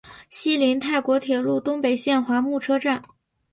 [0.31, 3.03] 西邻泰国铁路东北线华目车站。